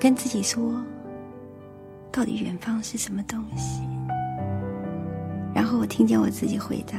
[0.00, 0.82] 跟自己说，
[2.10, 3.82] 到底远方是什么东西？
[5.54, 6.98] 然后我听见我自己回答，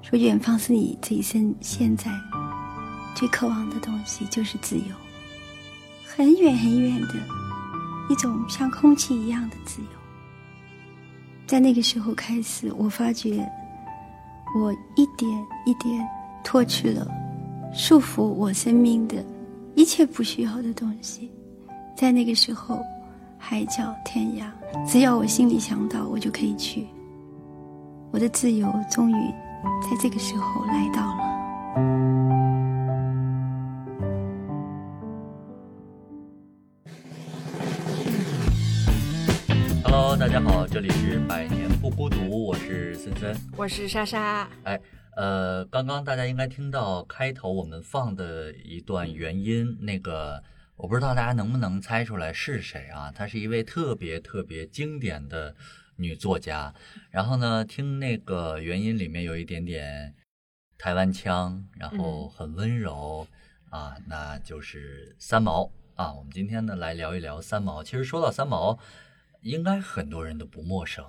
[0.00, 2.10] 说远方是你这一生现在
[3.14, 4.94] 最渴望的东西，就是自由，
[6.06, 7.14] 很远很远的
[8.08, 9.88] 一种像空气一样的自由。
[11.46, 13.46] 在那个时候开始，我发觉
[14.58, 15.30] 我一点
[15.66, 16.02] 一点
[16.42, 17.06] 脱去了
[17.74, 19.22] 束缚我生命的
[19.74, 21.30] 一切不需要的东西。
[21.96, 22.84] 在那个时候，
[23.38, 24.50] 海角天涯，
[24.86, 26.86] 只要我心里想到，我就可以去。
[28.12, 29.14] 我的自由终于
[29.82, 31.24] 在这个时候来到了。
[39.82, 43.34] Hello，大家好，这里是百年不孤独，我是森森。
[43.56, 44.78] 我是莎莎，哎，
[45.16, 50.42] 呃，刚刚大家应该听到开头我们放的一段原音，那个
[50.78, 53.10] 我不知道大家能不能猜出来是谁啊？
[53.10, 55.54] 她是一位特别特别经典的
[55.96, 56.74] 女作家。
[57.10, 60.14] 然后呢，听那个原音里面有一点点
[60.76, 63.26] 台湾腔，然后很温柔、
[63.70, 66.12] 啊，那就是三毛啊。
[66.12, 67.82] 我们今天呢来聊一聊三毛。
[67.82, 68.78] 其实说到三毛，
[69.40, 71.02] 应该很多人都不陌生。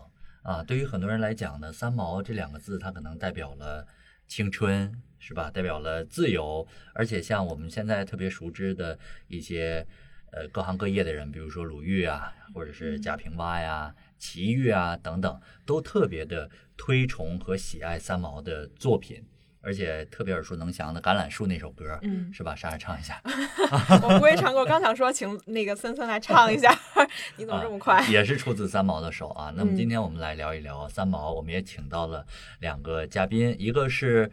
[0.43, 3.85] 啊，对于很多人来讲呢，三毛这两个字，它可能代表了
[4.27, 5.49] 青春，是吧？
[5.49, 8.97] 代表了自由，而且像我们现在特别熟知的
[9.27, 9.85] 一些
[10.31, 19.25] 呃各行各业的人，比如说鲁豫啊，或者是贾平凹呀、齐豫啊等等，都特别的推崇和喜爱三毛的作品。
[19.67, 22.55] 而且特别耳熟能详的《橄榄树》那首歌，嗯是吧？
[22.55, 23.21] 莎莎唱一下。
[24.01, 26.73] 我不会唱歌，我刚想说请那个森森来唱一下，
[27.35, 27.97] 你怎么这么快？
[27.97, 29.53] 啊 也是出自三毛的手啊。
[29.57, 32.25] 那么嗯今天我们来聊一聊三毛，我们也请到了
[32.61, 34.31] 两个嘉宾，一个是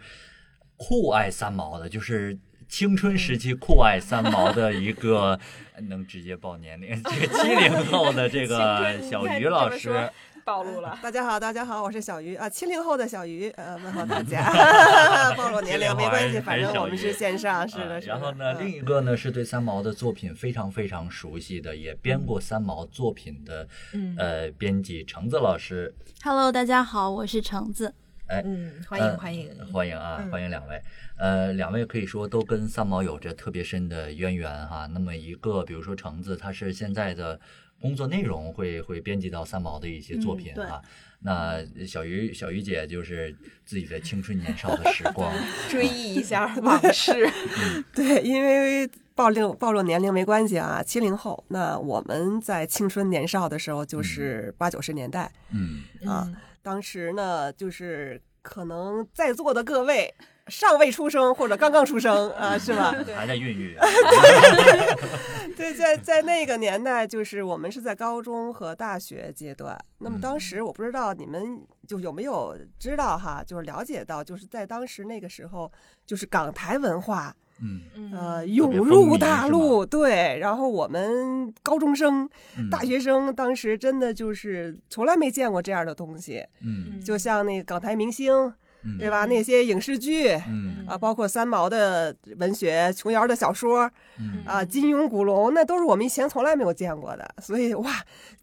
[0.76, 2.38] 酷爱三毛的，就是
[2.68, 5.40] 青春时期酷爱三毛的一个，
[5.88, 10.08] 能直接报年龄，这个七零后的这个小于老师。
[10.44, 10.96] 暴露了。
[11.02, 14.52] 大家好，大家好，我是小鱼啊，七零后的小鱼，呃，问候大家，
[15.36, 18.12] 暴露年龄没关系，反正我们是线上，是啊的，是的。
[18.12, 25.94] 然后呢，嗯另一个呢是对三毛的作品非常非常熟悉的，也编过三毛作品的，嗯呃，编辑橙子老师。
[26.22, 27.94] Hello，大家好，我是橙子。
[28.26, 29.72] 哎嗯，欢呃迎欢迎。
[29.72, 30.80] 欢迎啊，嗯欢迎两位。
[31.18, 34.86] 呃，两位可以说都跟三毛有着特别深的渊源哈。
[34.86, 37.38] 那么一个，比如说橙子，他是现在的
[37.84, 40.80] 工作内容会会编辑到三毛的一些作品嗯。
[41.20, 43.30] 那小鱼小鱼姐就是
[43.66, 45.30] 自己的青春年少的 时光，
[45.68, 47.30] 追忆一下往事。
[47.94, 55.82] 对，因为暴露暴露年龄没关系啊，七零后，那我们在青春年少的时候就是八九十年代，嗯。
[56.08, 56.32] 啊。
[56.62, 60.14] 当时呢，就是可能在座的各位
[60.48, 62.94] 尚未出生或者刚刚出生 啊，是吧？
[63.16, 63.74] 还在孕育。
[65.56, 69.78] 对，在在那个年代，就是我们是在高中和大学阶段。
[69.98, 75.72] 那么当时我不知道你们就有没有知道哈，就是了解到，就是在当时那个时候，
[76.04, 77.80] 就是港台文化嗯。
[78.12, 80.38] 呃涌入大陆，对。
[80.38, 82.28] 然后我们高中生、
[82.58, 82.70] 嗯。
[82.70, 87.00] 大学生当时真的就是从来没见过这样的东西，嗯。
[87.00, 88.52] 就像那个港台明星，
[88.84, 89.24] 嗯对吧？
[89.24, 90.30] 那些影视剧。
[90.48, 93.90] 嗯啊，包括三毛的文学、琼瑶的小说，
[94.20, 97.90] 嗯啊，金庸、古龙，那都是我们以前从来没有见过的，所以哇，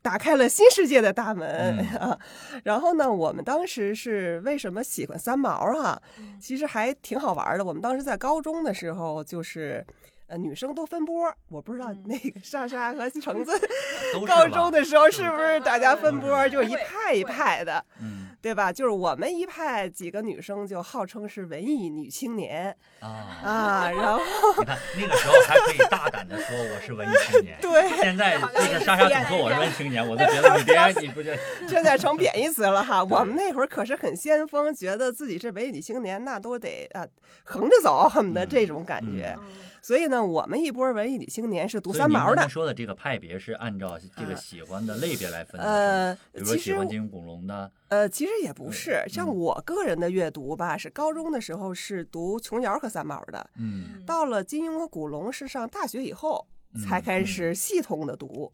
[0.02, 2.18] 打开了新世界的大门、嗯 啊。
[2.64, 6.02] 然后呢，我们当时是为什么喜欢三毛哈、
[6.40, 7.64] 其实还挺好玩的。
[7.64, 9.86] 我们当时在高中的时候，就是
[10.32, 13.52] 呃女生都分波，我不知道那个莎莎和橙子
[14.26, 17.84] 高中的时候是不是大家分波，就是一派一派的。
[18.00, 18.74] 嗯对吧？
[18.74, 24.20] 就是我们一派几个女生就号称是文艺女青年啊，啊，然后
[24.58, 27.56] 你看那个时候还可以大胆的说我是文艺青年。
[27.62, 31.32] 对，现在就是莎莎总说我是文艺青年，我都觉得你别你不就
[31.68, 33.04] 现在成贬义词了哈。
[33.04, 37.06] 我们那会儿可是很先锋，觉得自己是文艺女青年，那都得啊
[37.44, 39.38] 横着走，恨不得这种感觉。
[39.82, 42.48] 所以呢，我们一波文艺女青年是读三毛的您刚才。
[42.48, 56.48] 说的这个派别是按照这个喜欢的类别来分的，呃比如说其实喜欢金庸、古龙的，呃，其实也不是，像嗯我个人的阅读吧，是高中的时候是读琼瑶和三毛的，嗯到了金庸和古龙是上大学以后
[56.88, 58.54] 才嗯开始系统的读。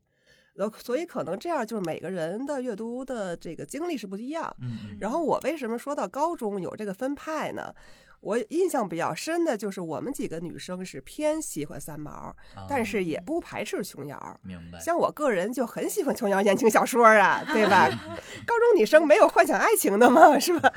[0.55, 4.55] 呃，所以可能这样就是每个人的阅读的这个经历是不一样。
[4.59, 7.71] 嗯然后我为什么说到高中有这个分派呢？
[8.19, 12.35] 我印象比较深的就是我们几个女生是偏喜欢三毛，
[12.67, 14.17] 但是也不排斥琼瑶。
[14.17, 14.79] 啊明白。
[14.79, 17.87] 像我个人就很喜欢琼瑶言情小说啊，对吧？
[18.45, 20.37] 高中女生没有幻想爱情的吗？
[20.39, 20.71] 是吧？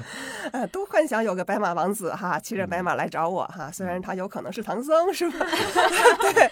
[0.53, 5.47] 呃，都幻想有个白马王子哈，骑着白马来找我哈，虽然他有可能是唐僧，是吧？
[6.21, 6.51] 对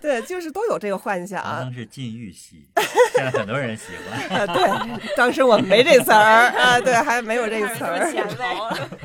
[0.00, 1.42] 对，就是都有这个幻想。
[1.42, 2.66] 唐僧是禁欲系，
[3.14, 4.40] 现在很多人喜欢。
[4.40, 8.10] 啊，对，当时我们没这词儿啊，对，还没有这个词儿。
[8.10, 8.98] 前卫。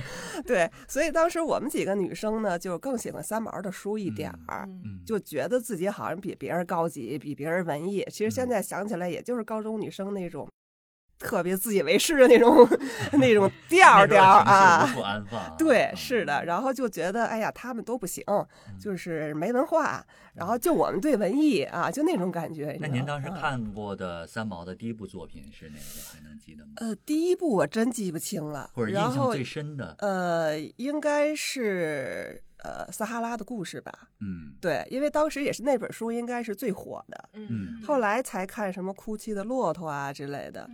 [0.45, 8.05] 对，所以当时我们几个女生呢，就更喜欢三毛的书一点儿，嗯，就觉得自己好像比别人高级，比别人文艺。
[8.09, 10.47] 其实现在想起来，也就是高中女生那种
[11.17, 12.67] 特别自以为是的那种
[13.13, 14.87] 那种调调啊。
[15.57, 18.23] 对，嗯是的，然后就觉得，哎呀，他们都不行，
[18.79, 22.77] 就是没文化，然后就我们对文艺啊，就那种感觉。
[22.79, 26.13] 那您当时看过的三毛的第一部作品是哪个？
[26.13, 26.73] 还能记得吗？
[26.77, 29.95] 呃，第一部我真记不清了，或者印象最深的？
[29.99, 33.91] 呃，应该是呃撒哈拉的故事吧？
[34.21, 40.67] 嗯对，因为当时也是那本书应该是最火的，嗯后来才看什么哭泣的骆驼啊之类的。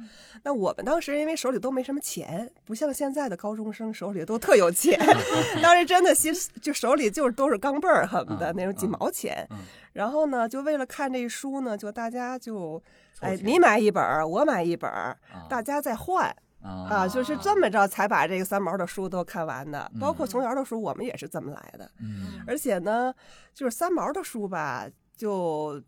[0.44, 4.98] 那我们当时因为手里都没什么钱，不像现在的高中生手里都特有钱，
[5.62, 9.46] 当时真的心就手里就是都是钢镚儿恨不得嗯那种几嗯毛钱。
[9.52, 9.58] 嗯
[9.94, 12.82] 然后呢，就为了看这书呢，就大家就，
[13.20, 15.18] 哎，你买一本，我买一本，啊
[15.50, 16.34] 大家再换。
[16.62, 21.90] 啊啊，就是这么着才把这个三毛的书都看完的，包括嗯琼瑶的书，我们也是这么来的。
[22.00, 23.14] 嗯而且呢，
[23.54, 25.82] 就是三毛的书吧，就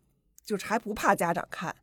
[0.43, 1.75] 就是还不怕家长看，嗯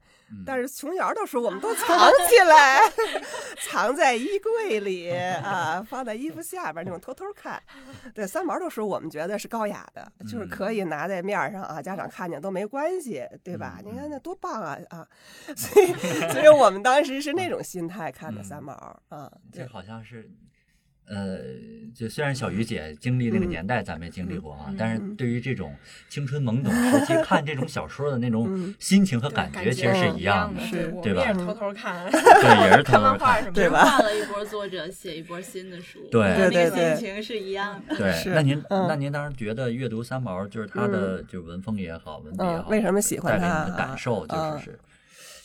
[0.46, 2.80] 但是琼瑶的书我们都藏起来，
[3.68, 7.62] 藏在衣柜里啊，放在衣服下边那种偷偷看。
[8.14, 13.78] 对，三毛的书我们觉得是高雅的，就是可以拿在面儿上啊，家长看见都没关系，对吧？
[13.84, 15.06] 嗯你看那多棒啊啊！
[15.56, 15.92] 所以，
[16.32, 18.72] 所以我们当时是那种心态看的嗯三毛
[19.08, 19.30] 啊。
[19.52, 20.30] 这好像是，
[21.06, 21.38] 呃，
[21.94, 25.74] 就虽然小鱼姐经历那个嗯年代咱没经历过啊，嗯但是对于这种
[26.08, 30.60] 青春懵懂 时期看这种小说的那种嗯心情和感觉，其实是一样的。
[30.62, 33.02] 是对吧偷偷看， 对，也是偷看偷看。
[33.02, 33.52] 漫画什么的。
[33.60, 37.96] 对吧换了一波作者写一波新的书，对那个对对心情是一样的。
[37.96, 44.78] 对，那您嗯那您当时觉得阅读三毛，就是他的就是文风也好，文笔也嗯好，，为什么喜欢带给他你的感受就啊是是，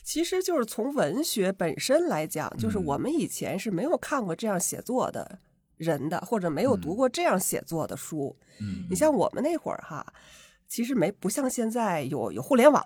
[0.06, 5.40] 其实就是从文学本身来讲，就是嗯我们以前是没有看过这样写作的
[5.78, 8.34] 人的，或者没有读嗯过这样写作的书。
[8.62, 10.06] 嗯，你像我们那会儿哈，
[10.68, 12.84] 其实没不像现在有有互联网，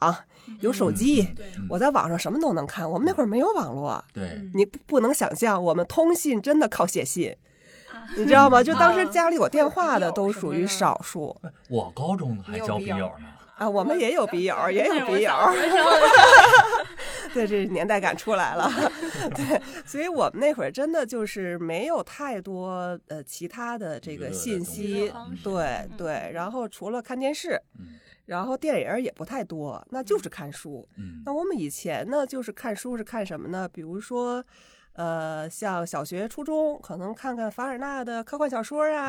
[0.62, 1.28] 有手机，
[1.70, 2.90] 我在网上什么都能看。
[2.90, 7.36] 我们那会儿没有网络，对，你不不能想象，我们通信真的靠写信。
[8.16, 8.64] 你知道吗？
[8.64, 11.36] 就当时家里有电话的都属于少数
[11.70, 13.26] 我高中还交你有笔友笔友呢，
[13.60, 13.70] 啊。
[13.70, 15.32] 我们也有笔友， 也有笔友。
[17.32, 18.68] 对，这年代感出来了。
[19.36, 25.14] 对，所以我们那会儿真的就是没有太多呃其他的这个信息
[25.44, 26.32] 对对。
[26.34, 30.88] 然后除了看电视，嗯然后电影也不太多，那就是看书。
[30.98, 33.70] 嗯那我们以前呢，就是看书是看什么呢？
[33.72, 34.44] 比如说。
[34.94, 39.02] 呃，像小学、初中可能看看凡尔纳的科幻小说啊，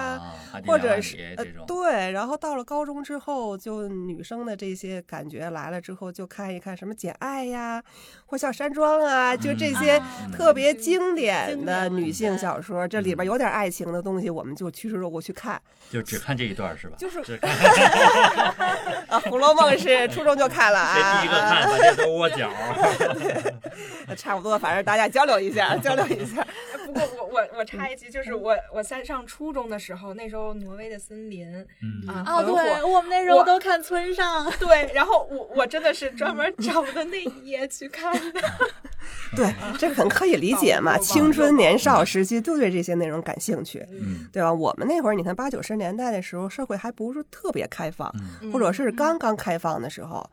[0.52, 7.82] 啊，或者是呃这种，对，然后到了高中之后，就女生的这些感觉来了之后，就看一看什么《简爱》呀，
[8.26, 15.60] 《或像山庄》啊，就这些啊特别经典的女性小说，这里边有点爱情的东西，我们就趋之若鹜去看。
[15.90, 16.94] 就只看这一段是吧？
[16.96, 17.50] 就是只看
[19.10, 22.48] 啊，《红楼梦》是初中就看了谁啊，第一个看的，这都是窝角。
[22.48, 26.44] 啊 差不多，反正大家交流一下，交流一下。
[26.92, 31.46] 不过我我我插一句，就是我我在上初中的时候，那时候挪威的森林
[31.82, 32.54] 嗯啊哦，很火。
[32.62, 38.40] 对，我们那时候都看村上，对，然后我我真的是专门找的那一页去看的。
[39.36, 44.52] 对， 这很可以理解嘛，青春年少时期都对这些内容感兴趣，嗯对吧？
[44.52, 50.28] 我们那会儿，你看八九十年代的时候，社会还不是特别开放，嗯或者是刚刚开放的时候，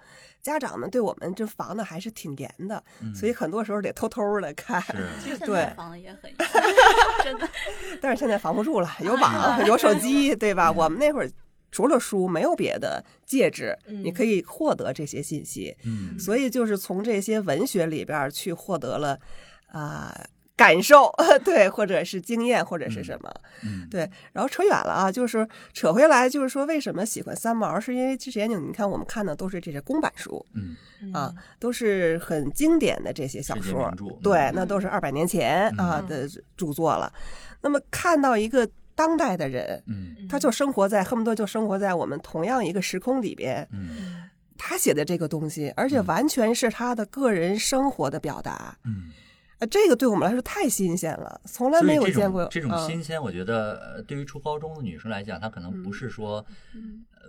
[0.48, 4.82] 家长们对我们这防的还是挺严的，嗯所以很多时候得偷偷的看。
[5.22, 6.38] 其实对防的也很严，
[7.22, 7.50] 真的。
[8.02, 10.72] 但是现在防不住了，有网，有手机，对吧？
[10.72, 11.30] 我们那会儿
[11.70, 15.76] 除了书，没有别的介质，你可以获得这些信息。
[15.84, 19.20] 嗯所以就是从这些文学里边去获得了
[19.68, 20.16] 啊、
[20.58, 21.14] 感受，
[21.46, 23.32] 对，或者是经验，或者是什么，
[23.64, 23.88] 嗯。
[23.90, 24.10] 对。
[24.34, 30.76] 然后扯远了啊，就是扯回来，就是说为什么喜欢三毛，是因为之前你你看我们看的都是这些公版书嗯。
[31.14, 37.14] 啊，都是很经典的这些小说，对，那都是二百年前啊嗯的著作了。
[37.62, 40.28] 那么看到一个当代的人，嗯。
[40.28, 44.28] 他就生活在恨不得就生活在我们同样一个时空里边，嗯。
[44.58, 49.12] 他写的这个东西，而且完全是他的个人生活的表达，嗯
[49.60, 52.88] 呃，这个对我们来说太新鲜了，从来没有见过这种嗯。
[52.88, 56.46] 新鲜，我觉得呃对于初高中的女生来讲，她可能不是说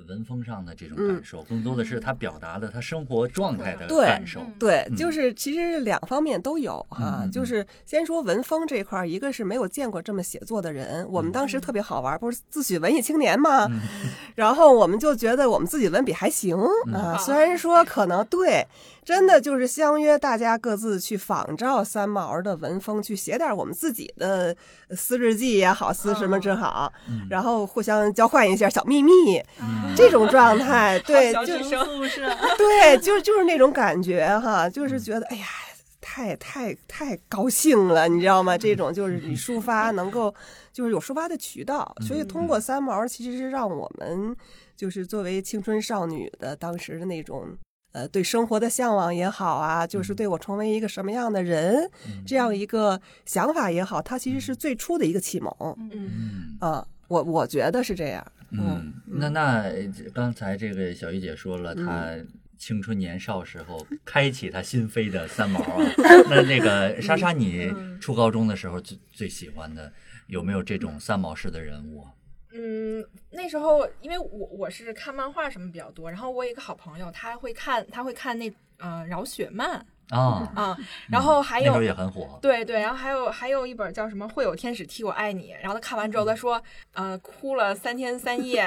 [0.06, 4.42] 文风上的这种感受，更多的是她表达的她生活状态的感受。
[4.58, 4.96] 对，嗯。
[4.96, 13.80] 就其实两方面都有哈、就是先说文风这块儿，一个是没有见过这么写作的人，我们当时特别好玩，不是自诩文艺青年嘛，嗯。
[14.36, 16.56] 然后我们就觉得我们自己文笔还行
[16.92, 18.64] 啊，虽然说可能对，
[19.08, 24.54] 真的就是相约大家各自去仿照三毛的文风，去写点我们自己的
[24.90, 27.26] 私日记也好，私什么之好，嗯。
[27.30, 29.92] 然后互相交换一下小秘密，嗯。
[29.96, 35.46] 这种状态， 对，就是宿舍，对，就就是那种感觉哈，就是觉得哎呀，
[36.02, 38.58] 太太太高兴了，你知道吗？
[38.58, 40.34] 这种就是你抒发能够，
[40.70, 44.36] 就是有抒发的渠道，所以通过三毛，其实是让我们
[44.76, 47.56] 就是作为青春少女的当时的那种。
[47.98, 51.90] 呃，对生活的向往也好啊，就是对我成为一个什么样的人，
[52.24, 56.86] 这样一个想法也好，它其实是最初的一个启蒙嗯，嗯啊。
[57.08, 58.24] 我我觉觉得是这样。
[58.50, 59.64] 嗯，那那
[60.12, 62.16] 刚才这个小玉姐说了，嗯她
[62.58, 65.82] 青春年少时候开启她心扉的三毛啊。
[66.30, 69.90] 那那个 莎莎，你初高中的时候最最喜欢的
[70.26, 72.12] 有没有这种三毛式的人物啊？
[72.60, 80.76] 嗯，那时候因为我我是看漫画什么比较多，然后我有一个好朋友，他会看他会看那呃饶雪漫啊，啊、
[81.08, 82.36] 然后还有那时候也很火。
[82.42, 86.60] 对对，然后还有还有一本叫什么《会有天使替我爱你》，然后他看完之后他说，
[86.94, 88.60] 呃，哭了三天三夜，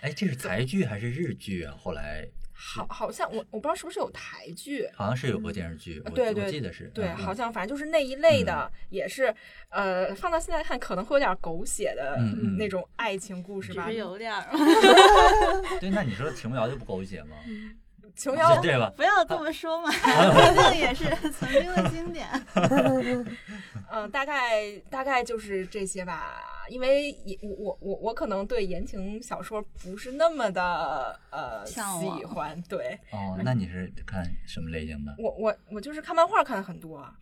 [0.00, 1.74] 哎，这是台剧还是日剧啊？
[1.78, 2.26] 后来
[2.66, 6.90] 好好像我我不知道是不是有台剧，好像是有个电视剧，我对对我记得是。
[6.94, 9.32] 对，嗯好像反正就是那一类的，也是
[9.68, 12.16] 呃，放到现在看可能会有点狗血的
[12.58, 13.92] 那种爱情故事吧。
[13.92, 14.48] 有点儿？
[15.78, 17.36] 对，那你说琼瑶就不狗血吗？
[18.16, 18.60] 琼瑶？
[18.96, 22.26] 不要这么说嘛，毕竟也是曾经的经典。
[23.90, 31.80] 嗯，大概大概就是这些吧，因为也我我我我可能对言情小说不是那么的呃喜
[32.24, 35.14] 欢，对哦，那你是看什么类型的？
[35.18, 37.14] 我我我就是看漫画看的很多啊、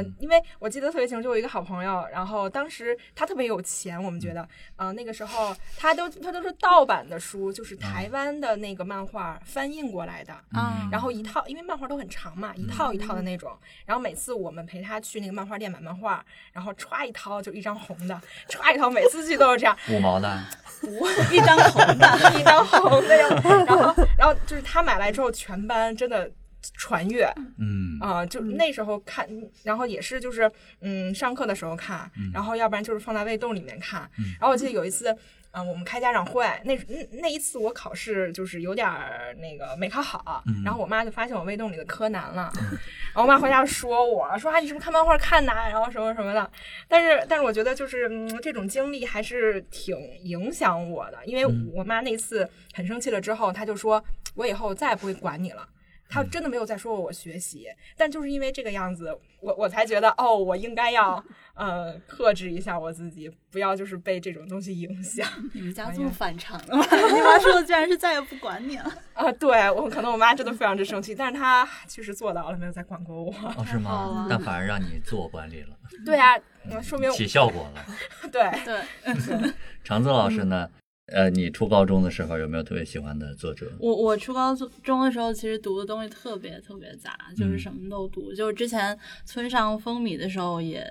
[0.00, 13.50] 嗯因为我记得特别清楚，就有一个好朋友，然后当时他特别有钱，我们觉得，啊、那个时候他都他都是盗版的书，就是台湾的那个漫画翻印过来的，啊然后一套，因为漫画都很长嘛，一套一套的那种。
[13.84, 20.44] 然后每次我们陪他去那个漫画店买漫画，然后歘一掏就一张红的， 歘一掏，每次去都是这样，五毛的，
[20.82, 26.30] 五一张红的，一张红的， 然后然后然后就是他买来之后，全班真的
[26.74, 27.32] 传阅。
[27.58, 27.98] 嗯。
[27.98, 29.26] 啊、就那时候看，
[29.62, 30.50] 然后也是就是
[30.80, 34.08] 嗯上课的时候看，然后要不然就是放在胃洞里面看。
[34.38, 35.16] 然后我记得有一次。
[35.56, 42.52] 嗯，我们开家长会，那那那一次我考试就是有点儿那个没考好，然后我妈就发现我胃洞里的柯南了，
[43.14, 46.50] 然后我妈回家说我说啊你是不是看漫画看的啊，然后什么什么的，
[46.86, 55.66] 但是但是我觉得就是嗯这种经历还是挺影响我的，因为我妈那次很生气了之后，她就说我以后再也不会管你了。
[56.08, 61.22] 她真的没有再说过我学习，但就是因为这个样子，我我才觉得哦，我应该要
[61.54, 66.84] 呃克制一下我自己，不要就是被这种东西影响 你们家这么反常的吗？
[67.14, 68.92] 你妈说的居然是再也不管你了。
[69.14, 69.30] 啊。
[69.32, 73.32] 对我可能我妈真的非常之生气，但是她确实做到了，没有再管过我。
[73.56, 74.26] 哦，是吗了？
[74.30, 76.36] 但反而让你自我管理了，对啊，
[76.70, 77.84] 嗯说明起效果了。
[78.30, 79.52] 对对，
[79.84, 80.68] 长泽老师呢？
[81.12, 83.70] 呃，你初高中的时候有没有特别喜欢的作者？
[83.78, 88.32] 我我初高中的时候，其实读的东西特别特别杂，就是什么都读。
[88.32, 90.84] 就是之前村上风靡的时候也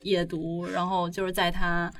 [0.00, 1.90] 也读，然后就是在他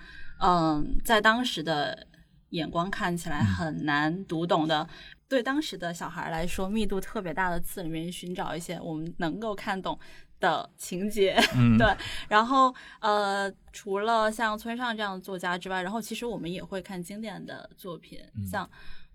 [0.41, 2.07] 嗯，在当时的
[2.50, 4.87] 眼光看起来很难读懂的。
[5.26, 9.99] 对当时的小孩来说，密度特别大的字里面寻找一些我们能够看懂
[10.43, 11.87] 的情节， 嗯，对，
[12.29, 18.69] 然后呃，除了像村上这样的作家之外，然后其实我们也会看经典的作品，嗯像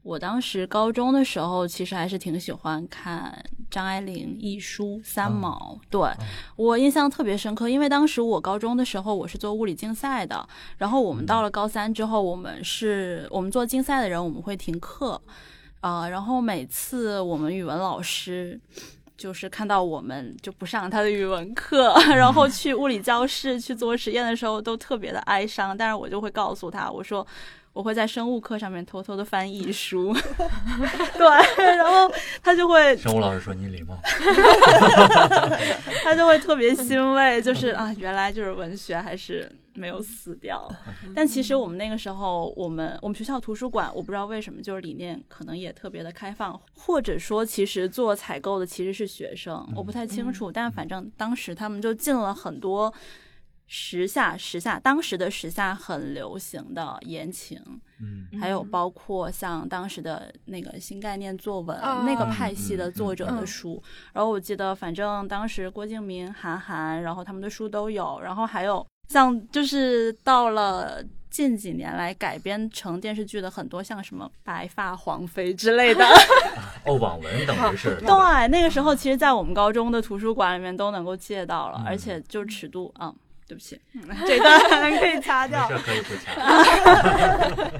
[0.03, 5.77] 我当时高中的时候，其实还是挺喜欢看张爱玲、亦舒、三毛。
[5.89, 6.09] 对
[6.55, 15.21] 我印象特别深刻，因为当时我高中的时候我是做物理竞赛的，然后我们到了高三之后，我们是我们做竞赛的人，我们会停课。
[15.79, 18.59] 啊、然后每次我们语文老师
[19.17, 25.75] 就是看到我们就不上他的语文课，然后去物理教室去做实验的时候，都特别的哀伤。
[25.75, 27.25] 但是我就会告诉他，我说
[27.77, 30.11] 我会在生物课上面偷偷的翻译书，
[31.15, 33.95] 对，然后他就会生物老师说你礼貌。
[36.03, 40.67] 他就会特别欣慰，就是啊，原来就是文学还是没有死掉。
[41.13, 50.51] 但其实我们那个时候，我们我们学校图书馆，我不知道为什么，就是理念可能也特别的开放，或者说其实做采购的其实是学生，我不太清楚。
[50.51, 52.91] 但反正当时他们就进了很多
[53.67, 57.61] 时下时下当时的时下很流行的言情，
[58.01, 58.39] 嗯。
[58.39, 63.83] 还有包括像当时的那个新概念作文、啊那个派系的作者的嗯书，
[64.13, 71.03] 然后我记得反正当时郭敬明、韩寒，然后他们的书都有，然后还有像就是到了。
[71.29, 76.03] 近几年来改编成电视剧的很多，像什么《白发皇妃》之类的，
[76.85, 83.13] 哦，网文等于是对，那个时候其实，在我们高中的图书馆里面都能够借到了，嗯而且就是尺度啊、
[83.47, 83.79] 对不起，
[84.25, 87.71] 这段可以掐掉可以不掐。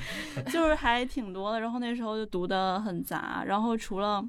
[0.50, 1.59] 就是还挺多的。
[1.59, 4.24] 然后那时候就读的很杂，然后除了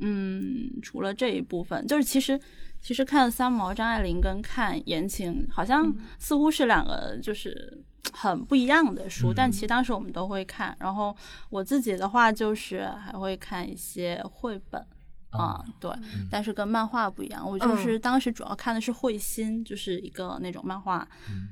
[0.00, 2.38] 嗯，除了这一部分，就是其实
[2.80, 7.80] 其实看三毛、张爱玲跟看言情，好像似乎是两个就是
[8.12, 10.76] 很不一样的书，嗯但其实当时我们都会看。
[10.80, 11.14] 然后
[11.50, 14.84] 我自己的话，就是还会看一些绘本。
[15.30, 15.90] 啊、对，
[16.30, 21.06] 但是跟漫画不一样，我就是当时主要看的是慧心，就是一个那种漫画，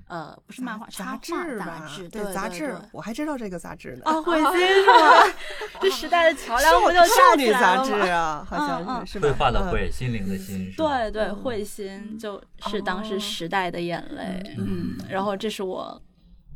[0.08, 4.02] 呃，不是漫画，插杂画杂志，对对杂志，我还知道这个杂志呢。
[4.04, 5.34] 啊，慧心是吗？
[5.80, 7.92] 这时代的桥梁不就少女杂志？
[8.10, 9.28] 啊，好像是是吧？
[9.28, 16.02] 绘画的嗯绘，心灵的心，对对，慧心就是当时时代的眼泪，嗯，然后这是我，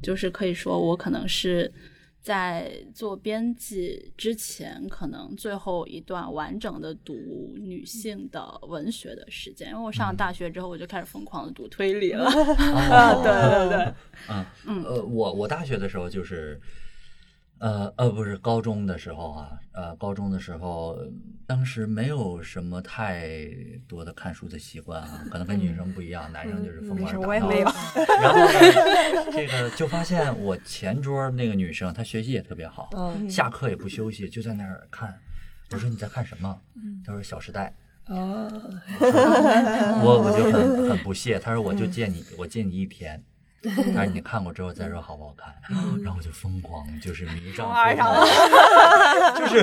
[0.03, 1.73] 就是可以说我可能是
[2.23, 7.15] 在做编辑之前，可能最后一段完整的读
[7.57, 13.95] 女性的文学的时间，因为我上了大学之后，我就开始疯狂的读推理了，啊 对对对，
[14.29, 14.47] 嗯。
[14.67, 14.85] 嗯。
[14.85, 16.61] 呃，我我大学的时候就是，
[17.63, 20.99] 呃呃，不是高中的时候啊，呃，高中的时候，
[21.47, 23.49] 当时没有什么太
[23.87, 27.67] 多的看书的习惯啊，可能跟女生不一样，男生就是疯，狂地打闹我也没有。
[28.21, 35.17] 然后呢，这个就发现我前桌那个女生，她学习也特别好，嗯下课也不休息，就在那儿看。
[35.71, 36.61] 我说你在看什么？
[37.07, 37.73] 她说《小时代》。
[38.13, 38.51] 哦，
[40.03, 43.23] 我我就很很不屑，她说我就借你，我借你一天。
[43.63, 45.55] 她说 你看过之后再说好不好看，
[46.03, 48.25] 然后我就疯狂就是迷上 爱上了，
[49.39, 49.63] 就是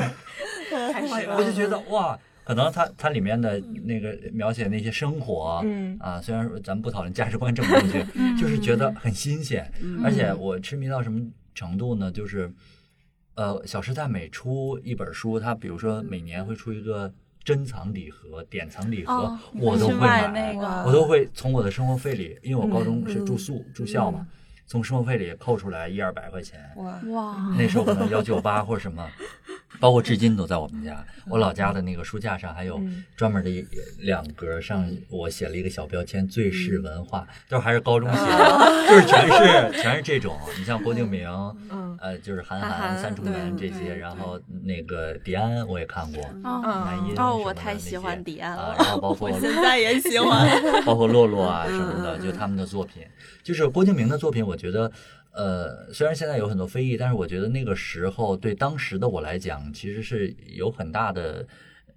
[0.94, 5.98] 开始我就觉得哇，可能它它里面的那个描写那些生活，嗯。
[6.00, 8.06] 啊，虽然说咱们不讨论价值观正不正确，
[8.40, 9.72] 就是觉得很新鲜，
[10.04, 11.20] 而且我痴迷到什么
[11.54, 12.12] 程度呢？
[12.12, 12.52] 就是
[13.36, 17.12] 呃，《小时代》每出一本书，它比如说每年会出一个
[17.44, 24.28] 珍藏礼盒、典藏礼盒，哦我都会买买，那个我都会从我的生活费里，因为我高中是住宿、住校嘛，
[24.68, 26.60] 从生活费里扣出来一二百块钱。
[26.76, 29.08] 哇，哇，那时候可能幺九八或者什么，
[29.80, 31.06] 包括至今都在我们家。
[31.28, 32.82] 我老家的那个书架上还有
[33.16, 33.64] 专门的一
[34.00, 40.36] 两格，上我写了一个小标签“最是文化”，都还是高中 写的，就是全是全是这种。
[40.58, 41.30] 你像郭敬明，
[41.70, 50.50] 嗯呃，就是韩韩寒、三重门这些，然后那个迪安我也看过，哦南音什哦，么我太喜欢迪安啊了，然后包括我现在也喜欢。
[50.84, 53.04] 包括洛洛啊什么的，就他们的作品，
[53.44, 54.92] 就是郭敬明的作品，我觉得。
[55.32, 61.46] 呃，虽然现在有很多非议，但是我觉得那个时候对当时的我来讲，其实是有很大的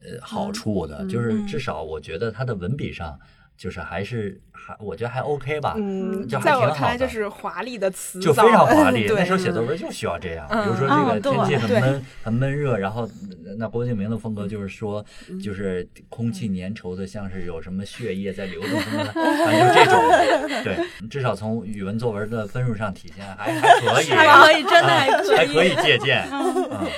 [0.00, 3.18] 呃好处的，就是至少我觉得他的文笔上，
[3.62, 6.80] 就是还是还我觉得还 OK 吧，嗯，就还在我挺好的。
[6.80, 10.48] 看来就是华丽的词就非常华 丽，那时候写作文就需要这样。
[10.50, 13.08] 嗯比如说这哦个天气很对闷、很闷热，然后
[13.56, 20.64] 那郭敬明的风格就是说，嗯就是空气粘稠的，像是有什么血液在流动什么的， 反正就这种。
[20.64, 26.26] 对，至少从语文作文的分数上体现还还可以， 还可以，真的还啊可以，还可以借鉴。
[26.32, 26.88] 嗯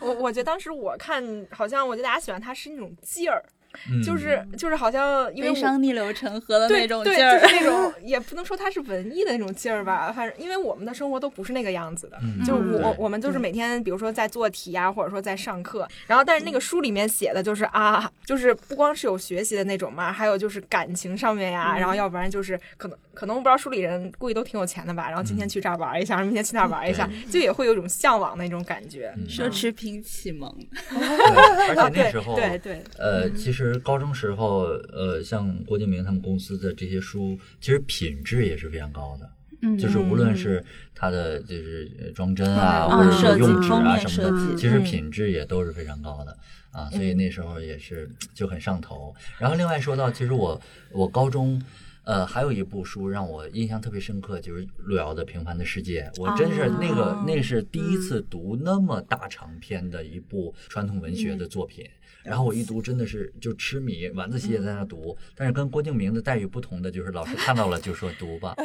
[0.00, 3.44] 我我觉得当时我看，好像我觉得大家喜欢他是那种劲儿，
[3.90, 4.02] 嗯。
[4.02, 7.48] 就是就是好像因为悲我伤逆流成河的对那种对，劲儿就。
[7.48, 29.12] 是那种也不能说它是文艺的那种劲儿吧，反正因为我们的生活都不是那个样子的，嗯就对我我们就是每天，比如说在做题啊，或者说在上课，然后但是那个书里面写的就是啊，就是不光是有学习的那种嘛，还有就是感情上面呀，然后要不然就是可能可能我不知道书里人估计都挺有钱的吧，然后今天去这儿玩一下，明天去那儿玩一下，就也会有一种向往的那种感觉。
[29.16, 29.26] 嗯。
[29.28, 30.54] 奢侈品启蒙，
[30.90, 39.30] 对，而且那时候对对，呃，其实高中时候，呃，像郭敬明他们公司的这些书，其实品质也是非常高的。
[39.62, 46.34] 嗯就是无论是它的就是呃装帧啊，嗯或者是用纸啊什么的，其实品质也都是非常高的
[46.72, 49.14] 啊，所以那时候也是就很上头。
[49.38, 50.58] 然后另外说到，其实我
[50.92, 51.60] 我高中
[52.04, 56.10] 呃，还有一部书让我印象特别深刻，就是路遥的《平凡的世界》。
[56.22, 61.86] 我真是那个，哦那是第一次读那么大长篇的一部传统文学的作品。
[62.22, 65.16] 然后我一读真的是就痴迷，晚自习也在那读。
[65.34, 68.54] 但是跟郭敬明的待遇不同的就是，老师看到了就说读吧，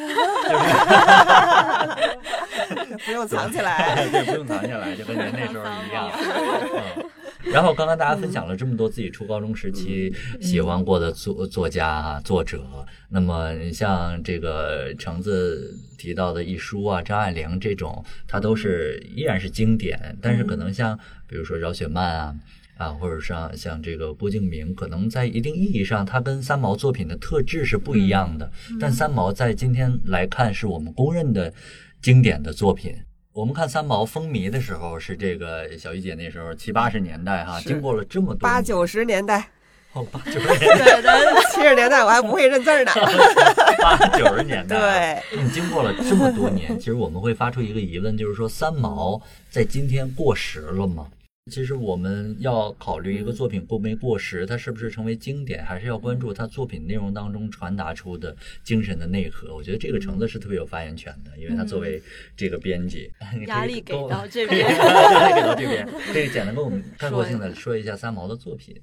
[3.05, 4.07] 不用藏起来。
[4.11, 6.11] 对，不用藏起来，就跟您那时候一样。
[6.13, 7.05] 嗯。
[7.51, 12.65] 然后刚刚大家分享了这么多自己初高中时期喜欢过的作作家啊、作者，
[13.09, 22.35] 那么像这个橙子提到的一书啊、张爱玲这种，它都是依然是经典，但是可能像比如说饶雪漫啊。
[22.77, 28.51] 啊，或者像像这个郭敬明，可能在一定意义上，他跟三毛作品的特质是不一样的。
[28.79, 31.53] 但三毛在今天来看，是我们公认的
[32.01, 32.95] 经典的作品。
[33.31, 39.49] 我们看三毛风靡的时候，是这个小玉姐那时候七八十年代哈，是经过了这么多八九十年代，
[39.91, 41.19] 哦八九十 年代，
[41.53, 42.91] 七十年代我还不会认字儿呢。
[43.81, 51.05] 八九十年代啊，对，嗯，经过了这么多年，其实我们会发出一个疑问，就是说三毛在今天过时了吗？
[51.51, 59.53] 其实我们要考虑一个作品过没过时，它是不是成为经典，还是要关注它作品内容当中传达出的精神的内核。
[59.53, 62.01] 我觉得这个橙子是特别有发言权的，因为他作为
[62.35, 63.11] 这个编辑，
[63.45, 68.75] 压力给到这边 压力给到这边，可以简单跟我们概括性的说一下三毛的作品。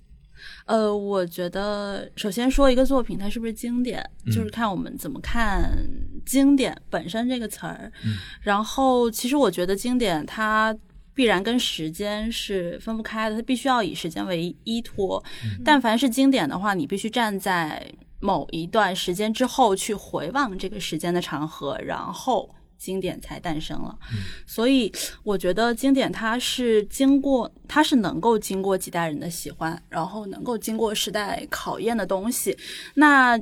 [0.67, 5.77] 呃，我觉得首先说一个作品它是不是经典，就是嗯看我们怎么看
[6.25, 7.91] “经典”本身这个词儿。
[8.05, 10.77] 嗯然后，其实我觉得经典它
[11.15, 15.23] 必然跟时间是分不开的，它必须要以时间为依托。
[15.65, 17.85] 但凡是经典的话，你必须站在
[18.21, 22.55] 某一段时间之后去回望这个时间的长河，然后。
[22.79, 23.97] 经典才诞生了，
[24.45, 32.59] 所以我觉得经典它是经过，它是能够经过几代人的喜欢，然后能够经过时代考验的东西。
[32.95, 33.41] 那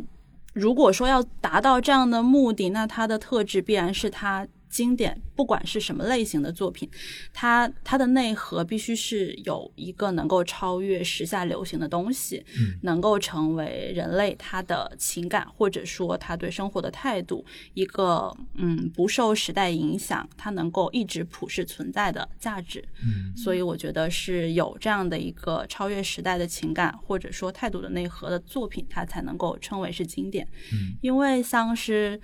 [0.52, 6.88] 如果说要达到这样的目的，那它的特质必然是它经典，不管是什么类型的作品，
[7.34, 12.44] 它它的内核必须是有一个能够超越时下流行的东西，
[12.82, 22.82] 能够成为人类他的情感或者说他对生活的态度一个嗯不受时代影响，它能够一直普世存在的价值。
[23.02, 30.46] 嗯所以我觉得是有这样的一个超越时代的情感或者说态度的内核的作品，它才能够称为是经典。
[30.72, 32.20] 嗯因为像是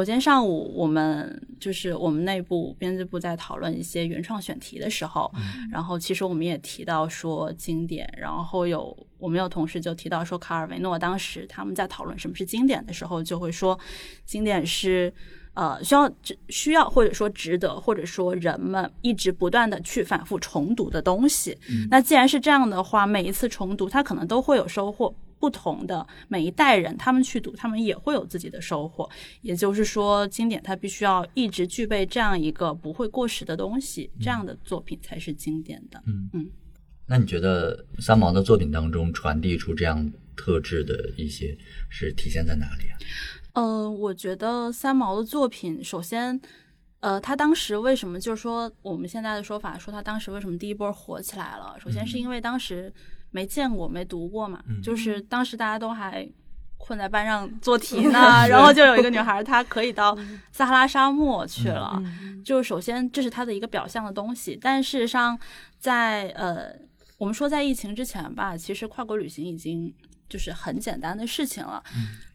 [0.00, 5.30] 我今天上午我们就是我们内部编辑部在讨论一些原创选题的时候，
[5.70, 13.78] 然后其实我们也提到说经典，然后有我们有同事就提到说卡尔维诺当时他们在讨论什么是经典的时候，就会说
[14.24, 15.12] 经典是。
[15.52, 21.58] 呃，需要值需要或者说值得，或者说人们一直不断的去反复重读的东西。
[21.90, 25.12] 那既然是这样的话，每一次重读，它可能都会有收获。
[25.40, 29.08] 不同的每一代人，他们去读，他们也会有自己的收获。
[29.40, 36.00] 也就是说，经典它必须要一直具备这样一个不会过时的东西，这样的作品才是经典的。
[36.06, 36.50] 嗯嗯
[37.06, 42.94] 那你觉得三毛的作品当中传递出这样特质的一些是体现在哪里啊？
[43.54, 46.40] 呃，我觉得三毛的作品，首先，
[47.00, 51.76] 呃，他当时为什么就是说我们现在的说法，说他当时为什么第一波火起来了？
[51.80, 52.92] 首先是因为当时
[53.30, 56.28] 没见过、没读过嘛，就是当时大家都还
[56.76, 60.16] 困在班上做题 呢，然后就有一个女孩，她可以到
[60.50, 62.02] 撒哈拉沙漠去了。
[62.44, 65.38] 就首先这是她的一个表象的东西，但事实上
[65.78, 66.74] 在，呃，
[67.18, 69.94] 我们说在疫情之前吧，其实跨国旅行已经
[70.28, 71.82] 就是很简单的事情了。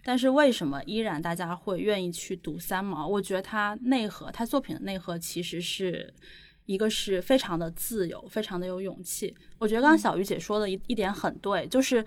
[0.03, 3.07] 但是为什么依然大家会愿意去读三毛？
[3.07, 6.13] 我觉得他内核，他作品的内核其实是
[6.65, 9.35] 一个是非常的自由，非常的有勇气。
[9.59, 12.03] 我觉得刚刚小鱼姐说的一一点很对，就是。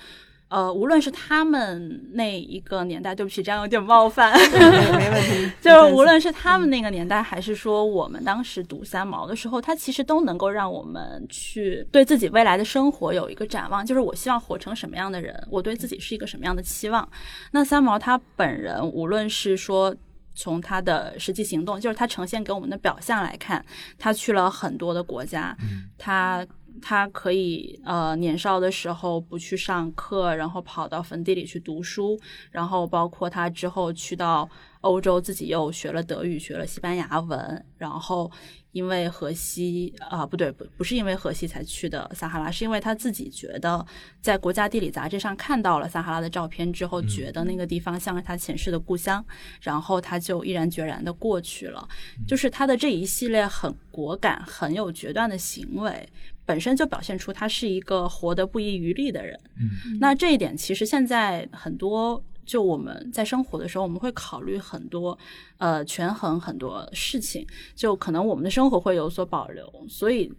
[0.51, 5.53] 呃，无论是他们那一个年代，对不起，这样有点冒犯，没问题。
[5.61, 17.07] 就是无论是他们那个年代，还是说我们当时读三毛的时候，它其实都能够让我们去对自己未来的生活有一个展望，就是我希望活成什么样的人，我对自己是一个什么样的期望。
[17.51, 19.94] 那三毛他本人，无论是说。
[20.38, 23.64] 从他的实际行动，就是他呈现给我们的表象来看，
[23.98, 25.57] 他去了很多的国家，
[25.98, 26.46] 他
[26.81, 32.19] 他可以呃年少的时候不去上课，然后跑到坟地里去读书，
[32.51, 34.49] 然后包括他之后去到
[34.83, 38.31] 欧洲，自己又学了德语，学了西班牙文，然后
[38.73, 43.85] 因为荷西啊、不对，不不是因为荷西才去的撒哈拉，是因为他自己觉得
[44.21, 49.25] 在国家地理杂志上看到了撒哈拉的照片之后，觉得那个地方像是他前世的故乡，
[49.61, 51.88] 然后他就毅然决然的过去了。
[52.27, 56.09] 就是他的这一系列很果敢、很有决断的行为，
[56.49, 59.39] 本身就表现出他是一个活得不遗余力的人。
[59.61, 65.17] 嗯那这一点其实现在很多就我们在生活的时候，我们会考虑很多，
[65.59, 70.33] 呃，权衡很多事情，就可能我们的生活会有所保留，所以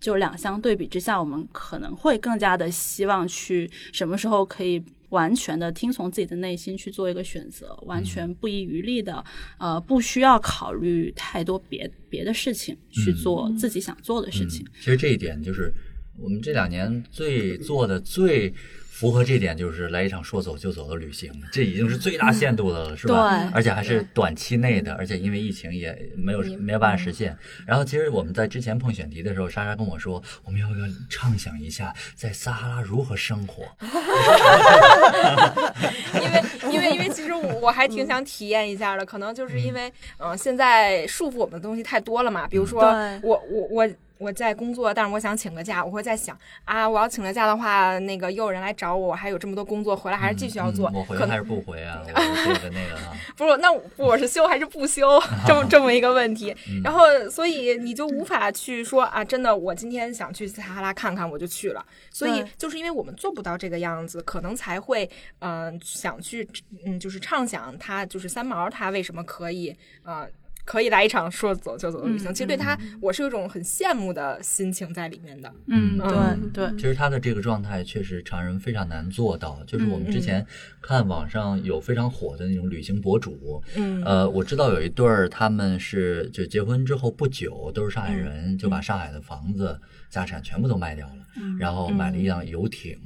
[0.00, 4.80] 就两相对比之下，我们可能会更加的希望去什么时候可以
[5.14, 9.24] 完全的听从自己的内心去做一个选择，完全不遗余力的，
[9.58, 14.66] 呃，不需要考虑太多别别的事情，去做自己想做的事情。
[14.66, 14.70] 嗯。
[14.80, 15.72] 其实这一点就是
[16.18, 18.52] 我们这两年最做的最。
[18.94, 23.36] 符合这点就是来一场说走就走的旅行，这已经是最大限度的了，是吧？
[23.36, 27.36] 对，而且还是短期内的，而且因为疫情也没有没有办法实现。
[27.66, 33.64] 然后其实我们在之前碰选题的时候，莎莎跟我说，我们要不要畅想一下在撒哈拉如何生活？
[36.22, 36.40] 因为
[36.72, 42.80] 因为因为其实我还挺想体验一下的，可能就是因为嗯，现在束缚我们的东西太多了嘛，比如说
[43.22, 43.90] 我我我。
[44.18, 50.90] 我在工作，但是我想请个假，我会在想啊，我要请了假的话，那个又有人来找我，我还有这么多工作，回来还是继续要做。
[50.94, 52.00] 我回还是不回啊？
[52.06, 53.12] 这个那个啊？
[53.36, 55.20] 不是，那我是休还是不休？
[55.46, 56.54] 这么 这么一个问题。
[56.82, 61.84] 然后，所以你就无法去说啊，真的，我今天想去撒哈拉看看，我就去了。
[62.10, 65.08] 所以，就是因为我们做不到这个样子，可能才会
[65.40, 66.48] 嗯想去
[66.86, 70.26] 嗯，就是畅想他就是三毛，他为什么可以啊？
[70.64, 75.52] 可以来一场说走就走的旅行，其实对他，我是有一种很羡慕的心情在里面的。
[75.66, 76.76] 嗯，对对。
[76.76, 79.62] 其实他的这个状态确实常人非常难做到。
[79.66, 80.44] 就是我们之前
[80.80, 91.26] 看网上有非常火的那种旅行博主，嗯，呃，我知道有一对儿，他们是就结婚之后不久，都是上海人，就把上海的房子、家产全部都卖掉了，
[91.58, 92.98] 然后买了一辆游艇，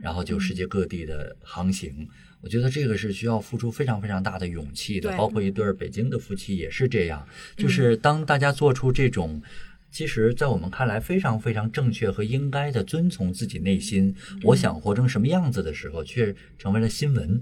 [0.00, 2.08] 然后就世界各地的航行。
[2.42, 7.24] 我觉得这个是需要付出非常非常大的勇气的，包括一对北京的夫妻也是这样。
[7.56, 9.40] 就是当大家做出这种，
[9.92, 17.40] 其实，在我们看来非常非常正确和应该的遵从自己内心，我想活成什么样子的时候，却成为了新闻。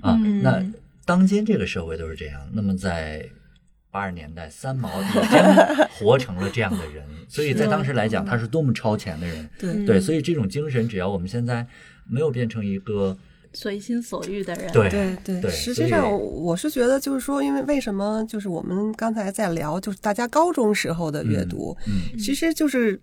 [0.00, 0.64] 啊，那
[1.04, 2.48] 当今这个社会都是这样。
[2.52, 3.28] 那么在
[3.90, 9.50] 八十年代，三毛已经活成了这样的人， 所以在当时来讲，他是多么超前的人。
[9.58, 11.66] 对对，所以这种精神，只要我们现在
[12.06, 13.18] 没有变成一个。
[13.52, 14.88] 随心所欲的人，对
[15.24, 15.50] 对对。
[15.50, 23.00] 实际上，我是觉得，就是说，因为为什么，就是我们刚才在聊，就是大家高中时候的阅读，嗯，其实就是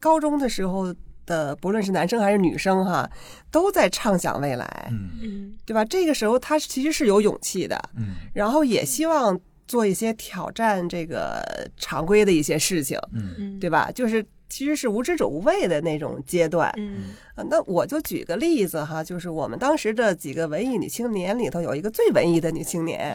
[0.00, 0.94] 高中的时候
[1.26, 3.08] 的，不论是男生还是女生，哈，
[3.50, 5.84] 都在畅想未来，嗯对吧？
[5.84, 11.42] 这个时候他其实是有勇气的，嗯，然后也希望做一些挑战这个
[11.76, 13.90] 常规的一些事情，嗯，对吧？
[13.94, 14.24] 就是。
[14.54, 17.06] 其实是无知者无畏的那种阶段，嗯，
[17.50, 23.12] 那我就举个例子哈，就是我们当时的几个文艺女青年里头，有一个最文艺的女青年，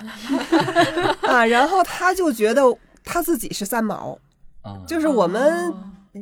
[1.24, 2.62] 啊，然后她就觉得
[3.06, 4.20] 她自己是三毛，
[4.86, 5.74] 就是我们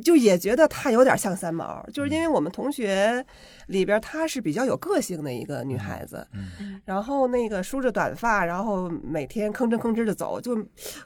[0.04, 3.26] 就也觉得她有点像三毛，就是因为我们同学
[3.66, 10.54] 里边她是比较有个性的一个女孩子，嗯，然后那个梳着短发，然后每天吭哧吭哧的走，就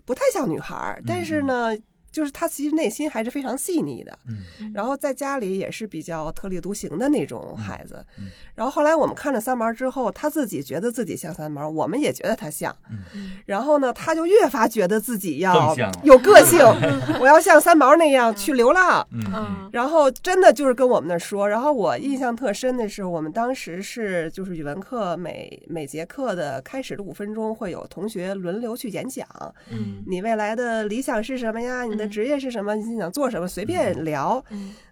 [0.04, 1.74] 不太像女孩，但是呢。
[2.12, 16.60] 就是他其实内心还是非常细腻的，嗯，然后在家里也是比较特立独行的那种孩子，嗯，然后后来我们看了三毛之后，他自己觉得自己像三毛，我们也觉得他像，嗯，然后呢，他就越发觉得自己要有个性，
[17.18, 29.26] 我要像三毛那样去流浪，嗯，然后真的就是跟我们那说，然后我印象特深的是，我们当时是就是语文课每每节课的开始的五分钟会有同学轮流去演讲，
[29.70, 31.84] 嗯，你未来的理想是什么呀？
[31.84, 32.74] 你的职业是什么？
[32.74, 33.46] 你想做什么？
[33.46, 34.44] 随便聊。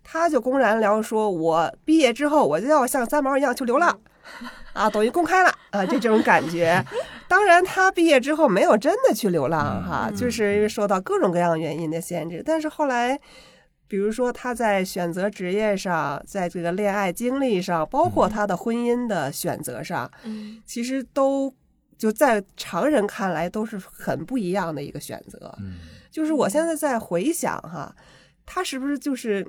[0.03, 3.97] 他就公然聊说：“我毕业之后，我就要像三毛一样去流浪，
[4.73, 6.85] 啊，等于公开了啊，就这种感觉。
[7.29, 12.43] 当然，他毕业之后没有真的去流浪，哈，就是因为受到各种各样原因的限制。
[12.45, 13.17] 但是后来，
[13.87, 20.11] 比如说他在选择职业上，在这个恋爱经历上，包括他的婚姻的选择上，
[20.67, 21.55] 其实都
[21.97, 25.57] 就在常人看来都是很不一样的一个选择。”
[26.11, 27.95] 就是我现在在回想哈，
[28.45, 29.47] 他是不是就是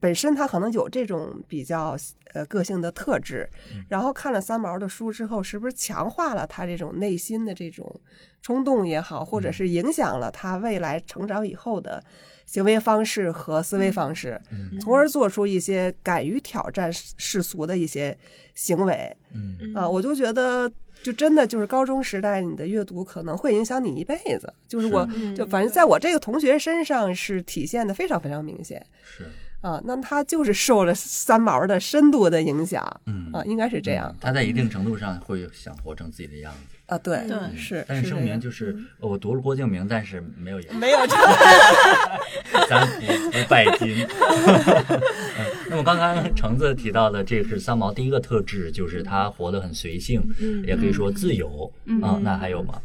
[0.00, 1.96] 本身他可能有这种比较
[2.34, 3.48] 呃个性的特质，
[3.88, 8.00] 然后看了三毛的书之后，是不是强化了他这种内心的这种
[8.40, 12.02] 冲动也好，或者是影响了他未来成长以后的
[12.46, 14.40] 行为方式和思维方式，
[14.80, 18.16] 从而做出一些敢于挑战世俗的一些
[18.54, 19.16] 行为？
[19.34, 19.74] 嗯。
[19.74, 20.70] 啊，我就觉得。
[21.02, 24.52] 就真的就是高中时代，你的阅读可能会影响你一辈子。
[24.66, 28.84] 就是我就反正在我这个同学身上是体现的非常非常明显。
[29.04, 29.24] 是
[29.60, 36.77] 啊，那他就是受了三毛的深度的影响嗯啊，应该是这样他在一定程度上会想活成自己的样子。
[36.88, 41.14] 啊，对对是，但是声明就是，呃我读了郭敬明，但是没有演，没有这
[42.66, 44.06] 咱不不拜金。
[44.08, 45.00] 嗯
[45.68, 50.22] 那么刚刚橙子提到的，这是三毛第一个特质，就是他活得很随性，
[50.66, 51.70] 也可以说自由
[52.00, 52.18] 啊。
[52.22, 52.80] 那还有吗？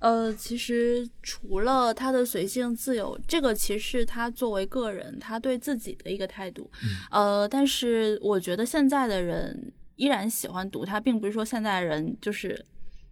[0.00, 6.68] 呃，其实除了他的随性自由，这个其实是他作为个人他对自己的一个态度。
[7.12, 12.64] 呃，但是我觉得现在的人依然喜欢读他，并不是说现在人就是。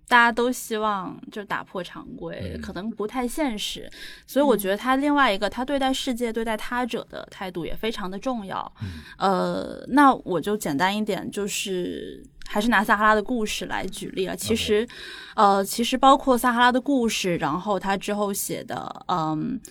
[0.08, 3.90] 大家都希望就打破常规，嗯可能不太现实，
[4.26, 8.72] 所以我觉得他另外一个他对待世界、对待他者的态度也非常的重要。
[9.18, 14.36] 呃，那我就简单一点，就是还是拿撒哈拉的故事来举例了。
[14.36, 14.86] 其实
[15.34, 19.58] 呃，其实包括撒哈拉的故事，然后他之后写的，嗯。
[19.58, 19.64] 呃，